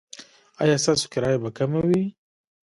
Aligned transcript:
ایا 0.61 0.75
ستاسو 0.83 1.05
کرایه 1.13 1.39
به 1.43 1.49
کمه 1.57 1.81
وي؟ 1.87 2.03